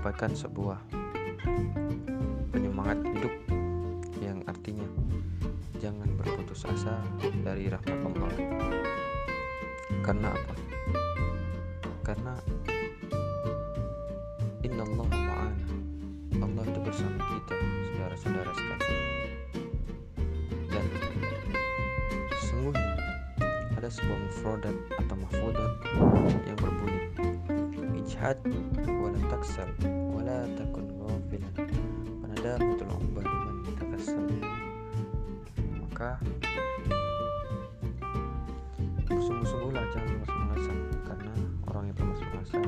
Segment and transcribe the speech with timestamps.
[0.00, 0.80] merupakan sebuah
[2.56, 3.34] penyemangat hidup
[4.24, 4.88] yang artinya
[5.76, 7.04] jangan berputus asa
[7.44, 8.32] dari rahmat Allah.
[10.00, 10.54] Karena apa?
[12.00, 12.32] Karena
[14.80, 15.68] Allah ma'ana
[16.40, 17.56] Allah itu bersama kita
[17.92, 19.04] saudara-saudara sekalian
[20.72, 20.86] dan
[22.40, 22.88] sesungguhnya
[23.76, 25.72] ada sebuah mufradat atau mahfudat
[26.48, 27.19] yang berbunyi
[28.20, 28.36] ijhad
[29.00, 29.70] wala taksal
[30.12, 31.56] wala takun ghafilan
[32.20, 34.28] panadamatul umbah liman takassal
[35.80, 36.20] maka
[39.08, 41.32] bersungguh-sungguhlah jangan malas-malasan karena
[41.64, 42.62] orang yang bermalas-malasan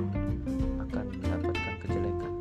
[0.88, 2.32] akan mendapatkan kejelekan.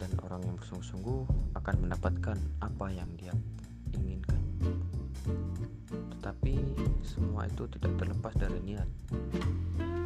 [0.00, 1.20] Dan orang yang bersungguh-sungguh
[1.52, 3.36] akan mendapatkan apa yang dia
[3.92, 4.40] inginkan.
[6.16, 6.54] Tetapi
[7.04, 8.88] semua itu tidak terlepas dari niat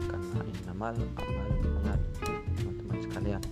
[0.08, 1.48] karena innamal amal
[1.84, 2.00] niat
[2.56, 3.42] teman-teman sekalian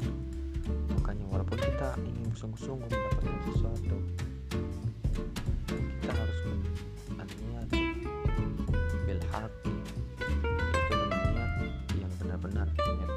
[0.96, 3.96] makanya walaupun kita ingin bersungguh-sungguh mendapatkan sesuatu
[5.68, 6.40] kita harus
[7.20, 7.68] niat
[9.04, 9.74] bil hati
[10.90, 11.52] itu niat
[12.00, 13.12] yang benar-benar niat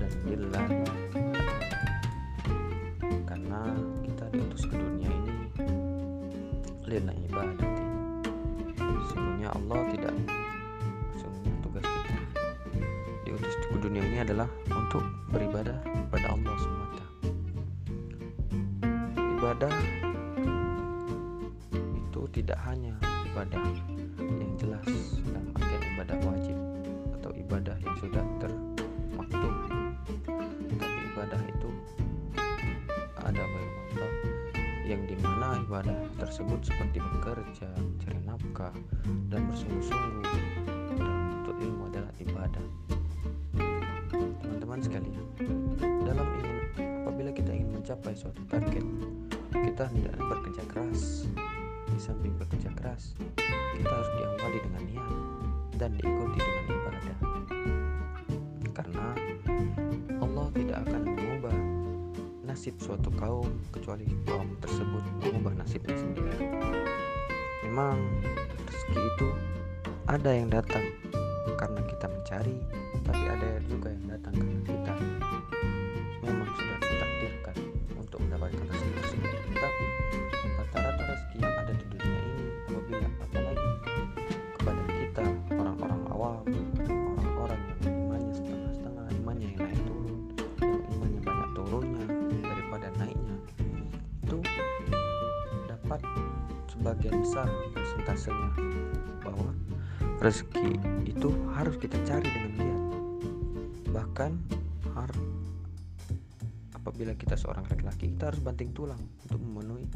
[0.00, 0.66] dan lillah
[3.28, 3.60] karena
[4.02, 5.34] kita diutus ke dunia ini
[6.84, 7.70] lillah ibadah.
[8.76, 10.14] Sesungguhnya Allah tidak
[13.94, 17.06] dunia ini adalah untuk beribadah kepada Allah semata
[19.14, 19.74] ibadah
[21.94, 22.90] itu tidak hanya
[23.30, 23.62] ibadah
[24.18, 24.82] yang jelas
[25.30, 26.58] dalam artian ibadah wajib
[27.22, 29.54] atau ibadah yang sudah termaktub
[30.74, 31.70] tapi ibadah itu
[33.22, 34.06] ada beberapa
[34.90, 38.74] yang di mana ibadah tersebut seperti bekerja, mencari nafkah,
[39.32, 40.28] dan bersungguh-sungguh
[41.00, 42.66] dalam menuntut ilmu adalah ibadah.
[44.74, 45.26] Teman-teman sekalian,
[46.02, 46.58] dalam ingin
[47.06, 48.82] apabila kita ingin mencapai suatu target,
[49.54, 51.30] kita tidak bekerja keras.
[51.94, 53.14] Di samping bekerja keras,
[53.78, 55.10] kita harus diawali dengan niat
[55.78, 57.18] dan diikuti dengan ibadah.
[58.74, 59.06] Karena
[60.18, 61.56] Allah tidak akan mengubah
[62.42, 66.50] nasib suatu kaum kecuali kaum tersebut mengubah nasibnya sendiri.
[67.62, 68.02] Memang
[68.66, 69.28] rezeki itu
[70.10, 70.82] ada yang datang
[71.54, 72.58] karena kita mencari,
[73.06, 74.23] tapi ada juga yang datang
[96.94, 98.50] sebagian besar persentasenya
[99.26, 99.50] bahwa
[100.22, 100.78] rezeki
[101.10, 101.26] itu
[101.58, 102.82] harus kita cari dengan giat.
[103.90, 104.32] Bahkan
[104.94, 105.10] har
[106.78, 109.90] apabila kita seorang laki-laki kita harus banting tulang untuk memenuhi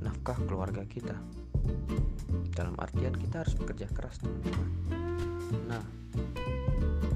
[0.00, 1.12] nafkah keluarga kita.
[2.56, 4.68] Dalam artian kita harus bekerja keras teman-teman
[5.68, 5.84] nah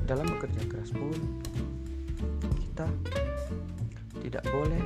[0.05, 1.17] dalam bekerja keras pun
[2.61, 2.89] kita
[4.21, 4.81] tidak boleh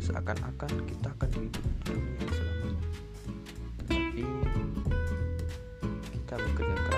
[0.00, 2.45] seakan-akan kita akan hidup dunia
[6.36, 6.95] kita bekerja keras beranggapan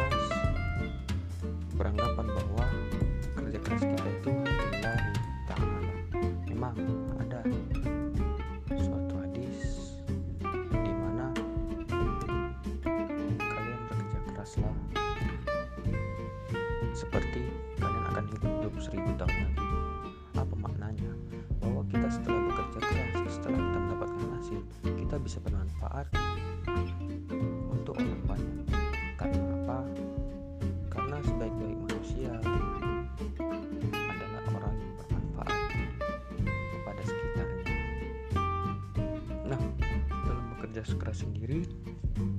[40.79, 41.67] bekerja keras sendiri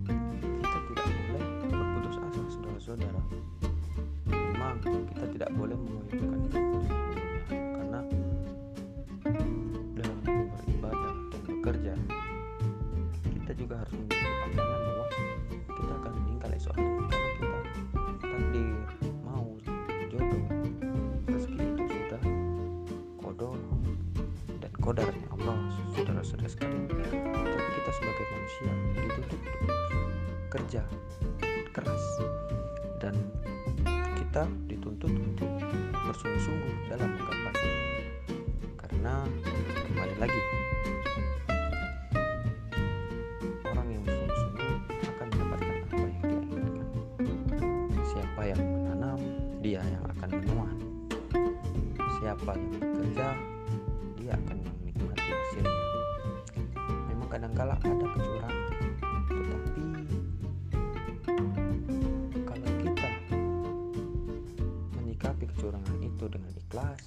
[0.07, 3.21] kita tidak boleh berputus asa saudara-saudara.
[4.31, 6.39] Memang kita tidak boleh mengoyakkan
[7.51, 7.99] karena
[9.91, 11.93] dalam beribadah dan bekerja
[13.27, 15.05] kita juga harus memiliki pandangan bahwa
[15.67, 17.59] kita akan meninggal esok hari karena kita
[18.23, 18.71] takdir
[19.27, 19.47] mau
[20.07, 20.43] jodoh.
[21.27, 22.23] Rezeki itu sudah
[23.19, 23.59] kodok
[24.63, 25.59] dan kodarnya Allah
[25.91, 26.88] saudara-saudara sekalian
[28.49, 29.41] manusia dituntut
[30.49, 30.81] kerja
[31.69, 32.05] keras.
[32.97, 33.13] Dan
[34.17, 35.51] kita dituntut untuk
[35.93, 37.69] bersungguh-sungguh dalam menggapai
[38.81, 39.13] karena
[39.85, 40.41] kembali lagi
[43.69, 44.73] orang yang bersungguh-sungguh
[45.13, 46.87] akan mendapatkan apa yang dia inginkan.
[48.01, 49.19] Siapa yang menanam
[49.61, 50.77] dia yang akan menuai
[52.19, 52.88] siapa yang
[57.79, 58.67] kadangkala ada kecurangan.
[59.31, 59.83] Tetapi
[62.43, 63.09] kalau kita
[64.99, 67.01] menyikapi kecurangan itu dengan ikhlas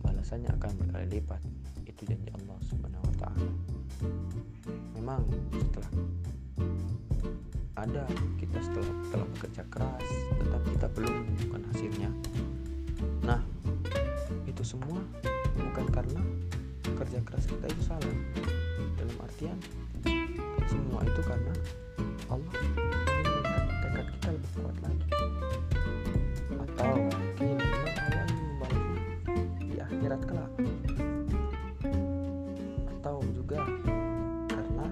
[0.00, 1.40] balasannya akan berkali lipat.
[1.84, 3.52] Itu janji Allah Subhanahu wa taala.
[4.96, 5.22] Memang
[5.52, 5.92] setelah
[7.76, 8.04] ada
[8.40, 10.08] kita setelah telah bekerja keras
[10.40, 12.10] tetapi kita belum menemukan hasilnya.
[13.28, 13.40] Nah
[14.48, 15.04] itu semua
[15.60, 16.22] bukan karena
[16.96, 18.16] kerja keras kita itu salah
[19.44, 19.60] dalam artian
[20.64, 21.54] semua itu karena
[22.32, 23.44] Allah ingin
[23.84, 25.06] tekad kita lebih kuat lagi.
[26.64, 29.00] Atau mungkin Allah ingin membalasnya
[29.60, 30.52] di akhirat kelak.
[32.96, 33.60] Atau juga
[34.48, 34.86] karena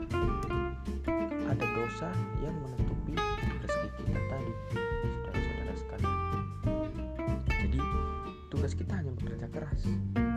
[1.49, 2.11] ada dosa
[2.45, 3.17] yang menutupi
[3.65, 4.53] rezeki kita tadi
[5.25, 6.19] saudara-saudara sekalian.
[7.49, 7.81] Jadi
[8.53, 9.81] tugas kita hanya bekerja keras.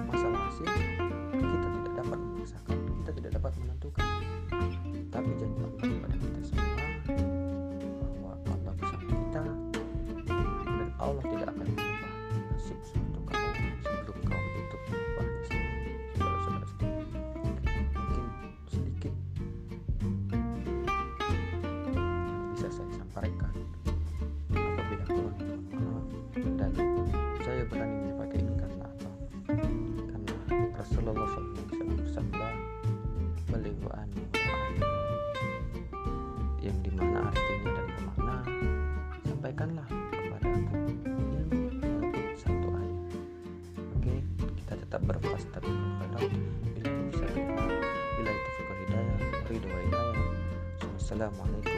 [0.07, 0.94] Masalah hasil
[31.05, 32.49] Rasulullah SAW bersabda
[33.53, 34.25] beliau anu
[36.57, 38.37] yang di mana artinya dan bermakna
[39.21, 40.73] sampaikanlah kepada aku
[41.29, 43.05] walaupun satu ayat
[44.01, 44.15] oke
[44.57, 46.25] kita tetap berfasta kepada
[46.73, 47.25] bila bisa
[48.17, 50.25] bila itu fikir hidayah ridho hidayah
[50.97, 51.74] Assalamualaikum